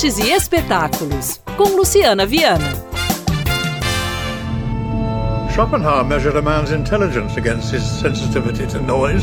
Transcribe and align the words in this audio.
artes 0.00 0.18
e 0.18 0.30
espetáculos, 0.30 1.42
com 1.58 1.76
Luciana 1.76 2.24
Viana. 2.24 2.72
Schopenhauer 5.52 6.04
measured 6.04 6.38
a 6.38 6.42
man's 6.42 6.72
intelligence 6.72 7.36
against 7.36 7.70
his 7.70 7.82
sensitivity 7.82 8.66
to 8.66 8.80
noise. 8.80 9.22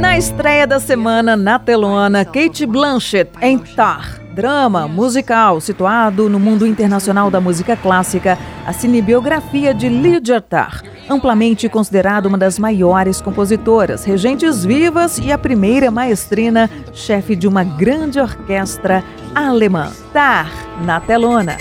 Na 0.00 0.18
estreia 0.18 0.66
da 0.66 0.80
semana 0.80 1.36
na 1.36 1.60
telona, 1.60 2.24
Kate 2.24 2.66
Blanchett 2.66 3.30
em 3.40 3.56
Tar, 3.56 4.20
drama 4.34 4.88
musical 4.88 5.60
situado 5.60 6.28
no 6.28 6.40
mundo 6.40 6.66
internacional 6.66 7.30
da 7.30 7.40
música 7.40 7.76
clássica, 7.76 8.36
a 8.66 8.72
cinebiografia 8.72 9.72
de 9.72 9.88
Lydia 9.88 10.40
Tarr, 10.40 10.82
amplamente 11.08 11.68
considerada 11.68 12.28
uma 12.28 12.38
das 12.38 12.58
maiores 12.58 13.20
compositoras, 13.20 14.04
regentes 14.04 14.64
vivas 14.64 15.18
e 15.18 15.32
a 15.32 15.38
primeira 15.38 15.90
maestrina, 15.90 16.70
chefe 16.92 17.36
de 17.36 17.46
uma 17.46 17.64
grande 17.64 18.18
orquestra 18.20 19.02
alemã. 19.34 19.90
Tarr, 20.12 20.50
na 20.84 21.00
telona. 21.00 21.56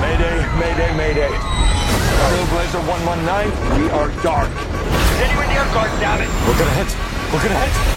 Mayday, 0.00 0.46
mayday, 0.58 0.94
mayday. 0.96 1.54
Trailblazer 2.24 2.80
119, 2.80 3.52
we 3.76 3.90
are 3.90 4.10
dark. 4.22 4.48
In 5.20 5.54
your 5.54 5.64
guard, 5.72 5.90
damn 6.00 6.22
it. 6.22 6.28
We're 6.46 6.58
gonna 6.58 6.70
hit. 6.70 6.96
We're 7.32 7.42
gonna 7.42 7.60
hit. 7.60 7.93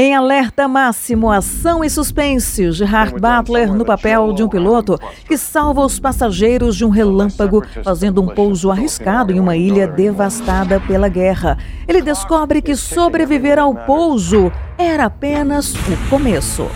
Em 0.00 0.14
alerta 0.14 0.68
máximo, 0.68 1.28
ação 1.28 1.82
e 1.82 1.90
suspense, 1.90 2.70
Gerard 2.70 3.16
Butler 3.18 3.74
no 3.74 3.84
papel 3.84 4.32
de 4.32 4.44
um 4.44 4.48
piloto 4.48 4.96
que 5.26 5.36
salva 5.36 5.84
os 5.84 5.98
passageiros 5.98 6.76
de 6.76 6.84
um 6.84 6.88
relâmpago 6.88 7.64
fazendo 7.82 8.22
um 8.22 8.28
pouso 8.28 8.70
arriscado 8.70 9.32
em 9.32 9.40
uma 9.40 9.56
ilha 9.56 9.88
devastada 9.88 10.78
pela 10.78 11.08
guerra. 11.08 11.58
Ele 11.88 12.00
descobre 12.00 12.62
que 12.62 12.76
sobreviver 12.76 13.58
ao 13.58 13.74
pouso 13.74 14.52
era 14.78 15.06
apenas 15.06 15.74
o 15.74 16.08
começo. 16.08 16.70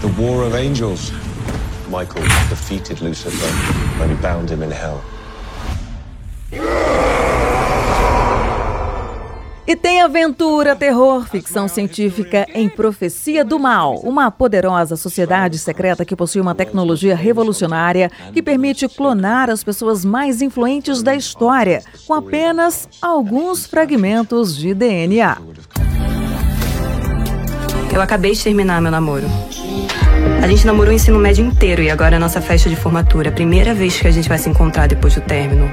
The 0.00 0.08
War 0.18 0.46
of 0.46 0.56
Angels. 0.56 1.12
Michael 1.88 2.26
defeated 2.48 3.02
Lucifer 3.02 3.52
when 4.00 4.08
he 4.08 4.16
bound 4.22 4.50
him 4.50 4.62
in 4.62 4.70
hell. 4.70 5.02
E 9.72 9.76
tem 9.76 10.02
aventura, 10.02 10.76
terror, 10.76 11.26
ficção 11.26 11.66
científica 11.66 12.46
em 12.52 12.68
Profecia 12.68 13.42
do 13.42 13.58
Mal, 13.58 14.00
uma 14.00 14.30
poderosa 14.30 14.96
sociedade 14.96 15.58
secreta 15.58 16.04
que 16.04 16.14
possui 16.14 16.42
uma 16.42 16.54
tecnologia 16.54 17.16
revolucionária 17.16 18.10
que 18.34 18.42
permite 18.42 18.86
clonar 18.86 19.48
as 19.48 19.64
pessoas 19.64 20.04
mais 20.04 20.42
influentes 20.42 21.02
da 21.02 21.14
história 21.14 21.82
com 22.06 22.12
apenas 22.12 22.86
alguns 23.00 23.64
fragmentos 23.64 24.54
de 24.54 24.74
DNA. 24.74 25.38
Eu 27.94 28.02
acabei 28.02 28.32
de 28.32 28.44
terminar 28.44 28.82
meu 28.82 28.90
namoro. 28.92 29.24
A 30.42 30.48
gente 30.48 30.66
namorou 30.66 30.92
o 30.92 30.94
ensino 30.94 31.18
médio 31.18 31.46
inteiro 31.46 31.80
e 31.80 31.88
agora 31.90 32.16
é 32.16 32.18
a 32.18 32.20
nossa 32.20 32.42
festa 32.42 32.68
de 32.68 32.76
formatura. 32.76 33.32
Primeira 33.32 33.72
vez 33.72 33.98
que 33.98 34.06
a 34.06 34.10
gente 34.10 34.28
vai 34.28 34.36
se 34.36 34.50
encontrar 34.50 34.86
depois 34.86 35.14
do 35.14 35.22
término. 35.22 35.72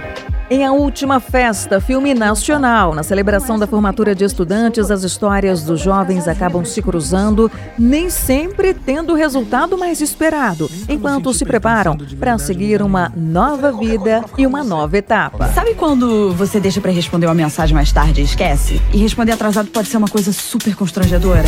Em 0.51 0.65
A 0.65 0.71
Última 0.71 1.19
Festa, 1.19 1.79
filme 1.79 2.11
nacional, 2.15 2.95
na 2.95 3.03
celebração 3.03 3.59
da 3.59 3.67
formatura 3.67 4.15
de 4.15 4.23
estudantes, 4.23 4.89
as 4.89 5.03
histórias 5.03 5.61
dos 5.61 5.79
jovens 5.79 6.27
acabam 6.27 6.65
se 6.65 6.81
cruzando, 6.81 7.51
nem 7.77 8.09
sempre 8.09 8.73
tendo 8.73 9.13
o 9.13 9.15
resultado 9.15 9.77
mais 9.77 10.01
esperado, 10.01 10.67
enquanto 10.89 11.31
se 11.35 11.45
preparam 11.45 11.95
para 12.19 12.35
seguir 12.39 12.81
uma 12.81 13.13
nova 13.15 13.71
vida 13.71 14.25
e 14.39 14.47
uma 14.47 14.63
nova 14.63 14.97
etapa. 14.97 15.49
Sabe 15.49 15.75
quando 15.75 16.33
você 16.33 16.59
deixa 16.59 16.81
para 16.81 16.91
responder 16.91 17.27
uma 17.27 17.35
mensagem 17.35 17.75
mais 17.75 17.91
tarde 17.91 18.21
e 18.21 18.23
esquece? 18.23 18.81
E 18.91 18.97
responder 18.97 19.33
atrasado 19.33 19.69
pode 19.69 19.87
ser 19.87 19.97
uma 19.97 20.07
coisa 20.07 20.33
super 20.33 20.75
constrangedora? 20.75 21.45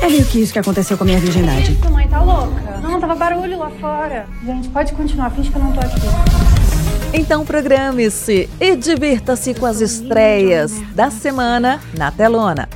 É 0.00 0.08
meio 0.08 0.24
que 0.24 0.40
isso 0.40 0.54
que 0.54 0.58
aconteceu 0.58 0.96
com 0.96 1.04
a 1.04 1.06
minha 1.06 1.20
virgindade. 1.20 1.78
Mãe 1.90 2.08
tá 2.08 2.22
louca? 2.22 2.80
Não, 2.80 2.98
tava 2.98 3.14
barulho 3.14 3.58
lá 3.58 3.70
fora. 3.78 4.24
Gente, 4.42 4.70
pode 4.70 4.94
continuar, 4.94 5.28
finge 5.32 5.50
que 5.50 5.56
eu 5.56 5.62
não 5.62 5.72
tô 5.72 5.80
aqui. 5.80 6.57
Então 7.12 7.44
programe-se 7.44 8.50
e 8.60 8.76
divirta-se 8.76 9.54
com 9.54 9.64
as 9.64 9.80
estreias 9.80 10.72
da 10.94 11.10
semana 11.10 11.80
na 11.96 12.10
telona. 12.10 12.68